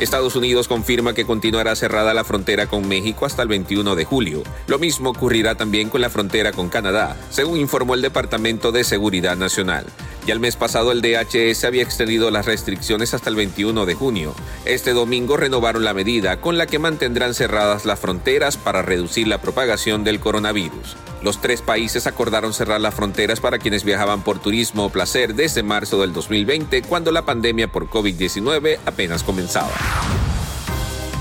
Estados 0.00 0.34
Unidos 0.34 0.66
confirma 0.66 1.12
que 1.12 1.26
continuará 1.26 1.76
cerrada 1.76 2.14
la 2.14 2.24
frontera 2.24 2.66
con 2.66 2.88
México 2.88 3.26
hasta 3.26 3.42
el 3.42 3.48
21 3.48 3.94
de 3.94 4.06
julio. 4.06 4.42
Lo 4.66 4.78
mismo 4.78 5.10
ocurrirá 5.10 5.56
también 5.56 5.90
con 5.90 6.00
la 6.00 6.08
frontera 6.08 6.52
con 6.52 6.70
Canadá, 6.70 7.16
según 7.28 7.58
informó 7.58 7.94
el 7.94 8.00
Departamento 8.00 8.72
de 8.72 8.82
Seguridad 8.82 9.36
Nacional. 9.36 9.84
Ya 10.30 10.34
el 10.34 10.38
mes 10.38 10.54
pasado 10.54 10.92
el 10.92 11.02
DHS 11.02 11.64
había 11.64 11.82
extendido 11.82 12.30
las 12.30 12.46
restricciones 12.46 13.14
hasta 13.14 13.30
el 13.30 13.34
21 13.34 13.84
de 13.84 13.96
junio. 13.96 14.32
Este 14.64 14.92
domingo 14.92 15.36
renovaron 15.36 15.82
la 15.82 15.92
medida 15.92 16.40
con 16.40 16.56
la 16.56 16.66
que 16.66 16.78
mantendrán 16.78 17.34
cerradas 17.34 17.84
las 17.84 17.98
fronteras 17.98 18.56
para 18.56 18.80
reducir 18.80 19.26
la 19.26 19.42
propagación 19.42 20.04
del 20.04 20.20
coronavirus. 20.20 20.96
Los 21.20 21.40
tres 21.40 21.62
países 21.62 22.06
acordaron 22.06 22.54
cerrar 22.54 22.80
las 22.80 22.94
fronteras 22.94 23.40
para 23.40 23.58
quienes 23.58 23.82
viajaban 23.82 24.22
por 24.22 24.38
turismo 24.38 24.84
o 24.84 24.90
placer 24.90 25.34
desde 25.34 25.64
marzo 25.64 26.00
del 26.00 26.12
2020, 26.12 26.82
cuando 26.82 27.10
la 27.10 27.24
pandemia 27.24 27.72
por 27.72 27.90
COVID-19 27.90 28.78
apenas 28.86 29.24
comenzaba. 29.24 29.72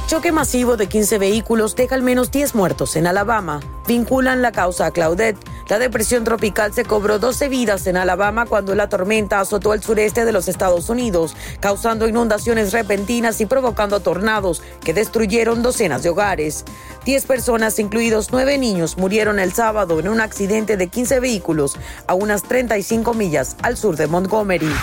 Choque 0.05 0.31
masivo 0.31 0.77
de 0.77 0.85
15 0.85 1.17
vehículos 1.17 1.75
deja 1.75 1.95
al 1.95 2.03
menos 2.03 2.29
10 2.29 2.53
muertos 2.53 2.95
en 2.95 3.07
Alabama. 3.07 3.59
Vinculan 3.87 4.43
la 4.43 4.51
causa 4.51 4.85
a 4.85 4.91
Claudette. 4.91 5.48
La 5.69 5.77
depresión 5.77 6.23
tropical 6.23 6.73
se 6.73 6.83
cobró 6.83 7.19
12 7.19 7.47
vidas 7.47 7.85
en 7.85 7.95
Alabama 7.95 8.47
cuando 8.47 8.73
la 8.73 8.89
tormenta 8.89 9.39
azotó 9.39 9.75
el 9.75 9.83
sureste 9.83 10.25
de 10.25 10.31
los 10.31 10.47
Estados 10.47 10.89
Unidos, 10.89 11.35
causando 11.59 12.07
inundaciones 12.07 12.73
repentinas 12.73 13.39
y 13.39 13.45
provocando 13.45 13.99
tornados 13.99 14.63
que 14.83 14.95
destruyeron 14.95 15.61
docenas 15.61 16.01
de 16.01 16.09
hogares. 16.09 16.65
10 17.05 17.23
personas, 17.27 17.77
incluidos 17.77 18.29
9 18.31 18.57
niños, 18.57 18.97
murieron 18.97 19.37
el 19.37 19.53
sábado 19.53 19.99
en 19.99 20.09
un 20.09 20.21
accidente 20.21 20.75
de 20.75 20.87
15 20.87 21.19
vehículos 21.19 21.77
a 22.07 22.15
unas 22.15 22.41
35 22.41 23.13
millas 23.13 23.55
al 23.61 23.77
sur 23.77 23.95
de 23.95 24.07
Montgomery. 24.07 24.73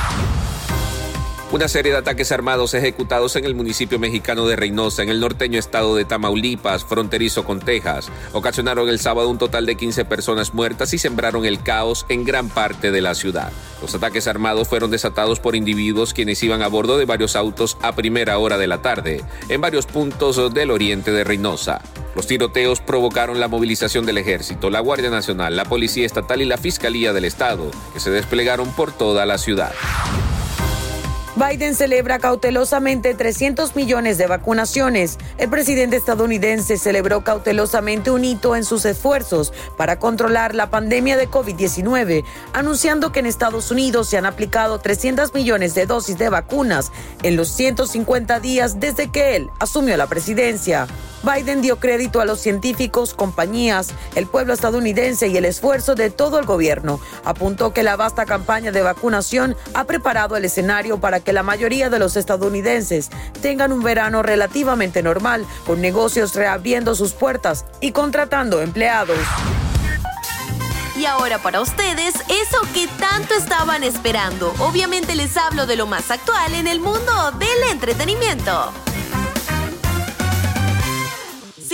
Una 1.52 1.68
serie 1.68 1.92
de 1.92 1.98
ataques 1.98 2.32
armados 2.32 2.74
ejecutados 2.74 3.36
en 3.36 3.44
el 3.44 3.54
municipio 3.54 4.00
mexicano 4.00 4.48
de 4.48 4.56
Reynosa, 4.56 5.04
en 5.04 5.10
el 5.10 5.20
norteño 5.20 5.60
estado 5.60 5.94
de 5.94 6.04
Tamaulipas, 6.04 6.84
fronterizo 6.84 7.44
con 7.44 7.60
Texas, 7.60 8.08
ocasionaron 8.32 8.88
el 8.88 8.98
sábado 8.98 9.28
un 9.28 9.38
total 9.38 9.64
de 9.64 9.76
15 9.76 10.04
personas 10.06 10.54
muertas 10.54 10.92
y 10.92 10.98
sembraron 10.98 11.44
el 11.44 11.62
caos 11.62 12.04
en 12.08 12.24
gran 12.24 12.48
parte 12.48 12.90
de 12.90 13.00
la 13.00 13.14
ciudad. 13.14 13.52
Los 13.80 13.94
ataques 13.94 14.26
armados 14.26 14.66
fueron 14.66 14.90
desatados 14.90 15.38
por 15.38 15.54
individuos 15.54 16.14
quienes 16.14 16.42
iban 16.42 16.62
a 16.62 16.68
bordo 16.68 16.98
de 16.98 17.04
varios 17.04 17.36
autos 17.36 17.78
a 17.80 17.94
primera 17.94 18.38
hora 18.38 18.58
de 18.58 18.66
la 18.66 18.82
tarde, 18.82 19.22
en 19.48 19.60
varios 19.60 19.86
puntos 19.86 20.52
del 20.52 20.72
oriente 20.72 21.12
de 21.12 21.22
Reynosa. 21.22 21.80
Los 22.16 22.26
tiroteos 22.26 22.80
provocaron 22.80 23.38
la 23.38 23.46
movilización 23.46 24.04
del 24.04 24.18
ejército, 24.18 24.68
la 24.68 24.80
Guardia 24.80 25.10
Nacional, 25.10 25.54
la 25.54 25.64
Policía 25.64 26.06
Estatal 26.06 26.42
y 26.42 26.44
la 26.44 26.58
Fiscalía 26.58 27.12
del 27.12 27.24
Estado, 27.24 27.70
que 27.94 28.00
se 28.00 28.10
desplegaron 28.10 28.74
por 28.74 28.90
toda 28.90 29.26
la 29.26 29.38
ciudad. 29.38 29.72
Biden 31.36 31.74
celebra 31.74 32.18
cautelosamente 32.18 33.12
300 33.12 33.76
millones 33.76 34.16
de 34.16 34.26
vacunaciones. 34.26 35.18
El 35.36 35.50
presidente 35.50 35.96
estadounidense 35.96 36.78
celebró 36.78 37.24
cautelosamente 37.24 38.10
un 38.10 38.24
hito 38.24 38.56
en 38.56 38.64
sus 38.64 38.86
esfuerzos 38.86 39.52
para 39.76 39.98
controlar 39.98 40.54
la 40.54 40.70
pandemia 40.70 41.18
de 41.18 41.28
COVID-19, 41.28 42.24
anunciando 42.54 43.12
que 43.12 43.20
en 43.20 43.26
Estados 43.26 43.70
Unidos 43.70 44.08
se 44.08 44.16
han 44.16 44.24
aplicado 44.24 44.78
300 44.78 45.34
millones 45.34 45.74
de 45.74 45.84
dosis 45.84 46.16
de 46.16 46.30
vacunas 46.30 46.90
en 47.22 47.36
los 47.36 47.48
150 47.48 48.40
días 48.40 48.80
desde 48.80 49.10
que 49.10 49.36
él 49.36 49.50
asumió 49.60 49.94
la 49.98 50.06
presidencia. 50.06 50.86
Biden 51.22 51.62
dio 51.62 51.78
crédito 51.78 52.20
a 52.20 52.24
los 52.24 52.40
científicos, 52.40 53.14
compañías, 53.14 53.88
el 54.14 54.26
pueblo 54.26 54.52
estadounidense 54.52 55.28
y 55.28 55.36
el 55.36 55.44
esfuerzo 55.44 55.94
de 55.94 56.10
todo 56.10 56.38
el 56.38 56.46
gobierno. 56.46 57.00
Apuntó 57.24 57.72
que 57.72 57.82
la 57.82 57.96
vasta 57.96 58.26
campaña 58.26 58.72
de 58.72 58.82
vacunación 58.82 59.56
ha 59.74 59.84
preparado 59.84 60.36
el 60.36 60.44
escenario 60.44 60.98
para 61.00 61.20
que 61.20 61.32
la 61.32 61.42
mayoría 61.42 61.90
de 61.90 61.98
los 61.98 62.16
estadounidenses 62.16 63.10
tengan 63.42 63.72
un 63.72 63.82
verano 63.82 64.22
relativamente 64.22 65.02
normal, 65.02 65.46
con 65.66 65.80
negocios 65.80 66.34
reabriendo 66.34 66.94
sus 66.94 67.12
puertas 67.12 67.64
y 67.80 67.92
contratando 67.92 68.60
empleados. 68.60 69.18
Y 70.96 71.04
ahora 71.04 71.38
para 71.38 71.60
ustedes, 71.60 72.14
eso 72.14 72.58
que 72.72 72.88
tanto 72.98 73.34
estaban 73.34 73.84
esperando. 73.84 74.54
Obviamente 74.60 75.14
les 75.14 75.36
hablo 75.36 75.66
de 75.66 75.76
lo 75.76 75.86
más 75.86 76.10
actual 76.10 76.54
en 76.54 76.66
el 76.66 76.80
mundo 76.80 77.32
del 77.32 77.70
entretenimiento. 77.70 78.72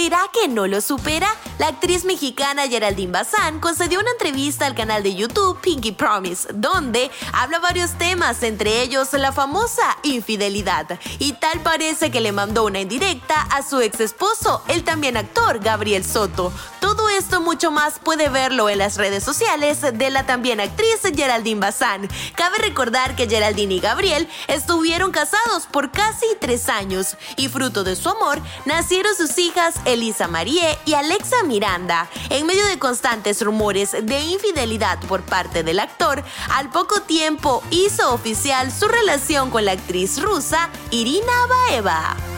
¿Será 0.03 0.23
que 0.33 0.49
no 0.49 0.67
lo 0.67 0.81
supera? 0.81 1.29
La 1.59 1.69
actriz 1.69 2.05
mexicana 2.05 2.67
Geraldine 2.67 3.13
Bazán 3.13 3.61
concedió 3.61 4.01
una 4.01 4.11
entrevista 4.11 4.67
al 4.67 4.75
canal 4.75 5.03
de 5.03 5.15
YouTube 5.15 5.61
Pinky 5.61 5.93
Promise, 5.93 6.49
donde 6.55 7.11
habla 7.33 7.59
varios 7.59 7.93
temas, 7.99 8.43
entre 8.43 8.83
ellos 8.83 9.13
la 9.13 9.33
famosa 9.33 9.83
infidelidad. 10.03 10.99
Y 11.19 11.35
tal 11.35 11.61
parece 11.61 12.11
que 12.11 12.21
le 12.21 12.33
mandó 12.33 12.65
una 12.65 12.81
indirecta 12.81 13.43
a 13.43 13.63
su 13.63 13.81
ex 13.81 14.01
esposo, 14.01 14.63
el 14.69 14.83
también 14.83 15.17
actor 15.17 15.61
Gabriel 15.61 16.05
Soto. 16.05 16.53
Todo 16.81 17.09
esto 17.11 17.41
mucho 17.41 17.71
más 17.71 17.99
puede 17.99 18.29
verlo 18.29 18.69
en 18.69 18.79
las 18.79 18.97
redes 18.97 19.23
sociales 19.23 19.81
de 19.83 20.11
la 20.11 20.27
también 20.27 20.61
actriz 20.61 21.01
Geraldine 21.15 21.61
Bazán. 21.61 22.09
Cabe 22.35 22.59
recordar 22.59 23.15
que 23.15 23.29
Geraldine 23.29 23.75
y 23.75 23.81
Gabriel 23.81 24.29
estuvieron 24.49 25.13
casados 25.13 25.67
por 25.71 25.93
casi 25.93 26.27
tres 26.41 26.69
años 26.69 27.17
y 27.37 27.49
fruto 27.49 27.85
de 27.85 27.95
su 27.95 28.09
amor 28.09 28.41
nacieron 28.65 29.15
sus 29.15 29.39
hijas 29.39 29.75
Elisa 29.85 30.27
Marie 30.27 30.79
y 30.87 30.95
Alexa 30.95 31.42
Miranda. 31.45 32.09
En 32.31 32.47
medio 32.47 32.67
de 32.67 32.79
constantes 32.79 33.43
rumores 33.43 33.93
de 33.93 34.21
infidelidad 34.21 34.99
por 35.09 35.23
parte 35.23 35.63
del 35.63 35.81
actor, 35.81 36.23
al 36.51 36.71
poco 36.71 37.03
tiempo 37.03 37.63
hizo 37.71 38.13
oficial 38.13 38.73
su 38.73 38.89
relación 38.89 39.51
con 39.51 39.65
la 39.65 39.73
actriz 39.73 40.21
rusa 40.21 40.71
Irina 40.91 41.33
Baeva. 41.49 42.32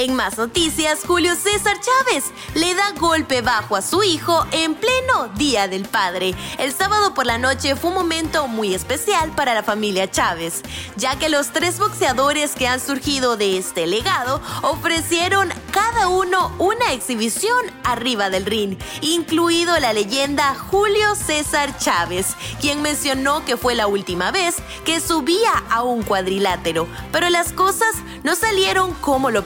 En 0.00 0.16
más 0.16 0.38
noticias, 0.38 1.00
Julio 1.06 1.34
César 1.34 1.76
Chávez 1.78 2.32
le 2.54 2.74
da 2.74 2.92
golpe 2.92 3.42
bajo 3.42 3.76
a 3.76 3.82
su 3.82 4.02
hijo 4.02 4.46
en 4.50 4.74
pleno 4.74 5.28
Día 5.36 5.68
del 5.68 5.84
Padre. 5.84 6.34
El 6.56 6.72
sábado 6.72 7.12
por 7.12 7.26
la 7.26 7.36
noche 7.36 7.76
fue 7.76 7.90
un 7.90 7.96
momento 7.96 8.48
muy 8.48 8.74
especial 8.74 9.30
para 9.32 9.52
la 9.52 9.62
familia 9.62 10.10
Chávez, 10.10 10.62
ya 10.96 11.18
que 11.18 11.28
los 11.28 11.52
tres 11.52 11.78
boxeadores 11.78 12.52
que 12.52 12.66
han 12.66 12.80
surgido 12.80 13.36
de 13.36 13.58
este 13.58 13.86
legado 13.86 14.40
ofrecieron 14.62 15.50
cada 15.70 16.08
uno 16.08 16.50
una 16.58 16.94
exhibición 16.94 17.58
arriba 17.84 18.30
del 18.30 18.46
ring, 18.46 18.78
incluido 19.02 19.78
la 19.80 19.92
leyenda 19.92 20.54
Julio 20.54 21.14
César 21.14 21.76
Chávez, 21.76 22.28
quien 22.58 22.80
mencionó 22.80 23.44
que 23.44 23.58
fue 23.58 23.74
la 23.74 23.86
última 23.86 24.30
vez 24.30 24.56
que 24.86 24.98
subía 24.98 25.52
a 25.68 25.82
un 25.82 26.02
cuadrilátero, 26.04 26.88
pero 27.12 27.28
las 27.28 27.52
cosas 27.52 27.94
no 28.22 28.34
salieron 28.34 28.94
como 28.94 29.30
lo 29.30 29.44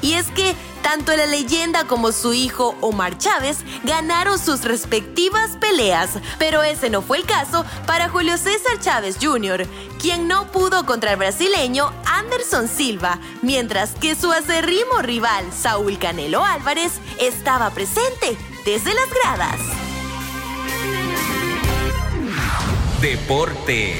y 0.00 0.14
es 0.14 0.28
que 0.28 0.54
tanto 0.82 1.14
la 1.14 1.26
leyenda 1.26 1.84
como 1.84 2.12
su 2.12 2.32
hijo 2.32 2.74
Omar 2.80 3.18
Chávez 3.18 3.58
ganaron 3.84 4.38
sus 4.38 4.62
respectivas 4.64 5.58
peleas, 5.60 6.10
pero 6.38 6.62
ese 6.62 6.88
no 6.88 7.02
fue 7.02 7.18
el 7.18 7.24
caso 7.24 7.66
para 7.86 8.08
Julio 8.08 8.38
César 8.38 8.80
Chávez 8.80 9.18
Jr., 9.20 9.66
quien 10.00 10.28
no 10.28 10.50
pudo 10.50 10.86
contra 10.86 11.12
el 11.12 11.18
brasileño 11.18 11.92
Anderson 12.06 12.68
Silva, 12.68 13.18
mientras 13.42 13.90
que 13.90 14.14
su 14.14 14.32
acerrimo 14.32 15.02
rival 15.02 15.44
Saúl 15.52 15.98
Canelo 15.98 16.42
Álvarez 16.42 16.92
estaba 17.18 17.68
presente 17.70 18.38
desde 18.64 18.94
las 18.94 19.10
gradas. 19.22 19.60
Deportes. 23.02 23.96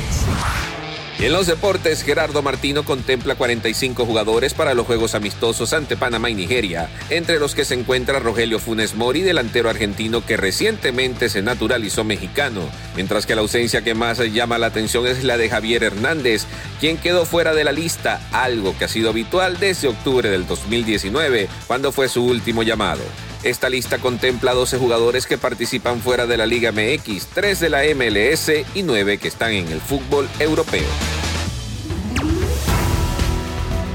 En 1.26 1.32
los 1.32 1.46
deportes, 1.46 2.02
Gerardo 2.02 2.40
Martino 2.40 2.82
contempla 2.82 3.34
45 3.34 4.06
jugadores 4.06 4.54
para 4.54 4.72
los 4.72 4.86
juegos 4.86 5.14
amistosos 5.14 5.74
ante 5.74 5.98
Panamá 5.98 6.30
y 6.30 6.34
Nigeria, 6.34 6.88
entre 7.10 7.38
los 7.38 7.54
que 7.54 7.66
se 7.66 7.74
encuentra 7.74 8.20
Rogelio 8.20 8.58
Funes 8.58 8.94
Mori, 8.94 9.20
delantero 9.20 9.68
argentino 9.68 10.24
que 10.24 10.38
recientemente 10.38 11.28
se 11.28 11.42
naturalizó 11.42 12.04
mexicano, 12.04 12.62
mientras 12.96 13.26
que 13.26 13.34
la 13.34 13.42
ausencia 13.42 13.82
que 13.82 13.94
más 13.94 14.18
llama 14.32 14.56
la 14.56 14.68
atención 14.68 15.06
es 15.06 15.22
la 15.22 15.36
de 15.36 15.50
Javier 15.50 15.84
Hernández, 15.84 16.46
quien 16.80 16.96
quedó 16.96 17.26
fuera 17.26 17.52
de 17.52 17.64
la 17.64 17.72
lista, 17.72 18.26
algo 18.32 18.74
que 18.78 18.86
ha 18.86 18.88
sido 18.88 19.10
habitual 19.10 19.58
desde 19.58 19.88
octubre 19.88 20.30
del 20.30 20.46
2019, 20.46 21.48
cuando 21.66 21.92
fue 21.92 22.08
su 22.08 22.24
último 22.24 22.62
llamado. 22.62 23.02
Esta 23.42 23.70
lista 23.70 23.96
contempla 23.96 24.52
12 24.52 24.76
jugadores 24.76 25.26
que 25.26 25.38
participan 25.38 26.00
fuera 26.00 26.26
de 26.26 26.36
la 26.36 26.44
Liga 26.44 26.72
MX, 26.72 27.28
3 27.32 27.58
de 27.58 27.70
la 27.70 27.80
MLS 27.94 28.50
y 28.74 28.82
9 28.82 29.16
que 29.16 29.28
están 29.28 29.52
en 29.52 29.66
el 29.68 29.80
fútbol 29.80 30.28
europeo. 30.38 30.84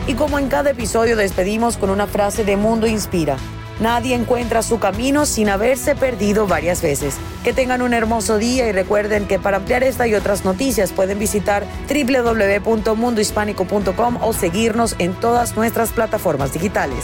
Y 0.07 0.15
como 0.15 0.39
en 0.39 0.47
cada 0.47 0.71
episodio 0.71 1.15
despedimos 1.15 1.77
con 1.77 1.91
una 1.91 2.07
frase 2.07 2.43
de 2.43 2.57
Mundo 2.57 2.87
Inspira. 2.87 3.37
Nadie 3.79 4.15
encuentra 4.15 4.63
su 4.63 4.79
camino 4.79 5.27
sin 5.27 5.49
haberse 5.49 5.95
perdido 5.95 6.47
varias 6.47 6.81
veces. 6.81 7.17
Que 7.43 7.53
tengan 7.53 7.83
un 7.83 7.93
hermoso 7.93 8.39
día 8.39 8.67
y 8.67 8.71
recuerden 8.71 9.27
que 9.27 9.37
para 9.37 9.57
ampliar 9.57 9.83
esta 9.83 10.07
y 10.07 10.15
otras 10.15 10.43
noticias 10.43 10.91
pueden 10.91 11.19
visitar 11.19 11.67
www.mundohispánico.com 11.87 14.17
o 14.21 14.33
seguirnos 14.33 14.95
en 14.97 15.13
todas 15.13 15.55
nuestras 15.55 15.91
plataformas 15.91 16.51
digitales. 16.53 17.03